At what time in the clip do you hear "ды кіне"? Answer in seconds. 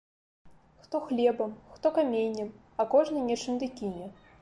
3.65-4.15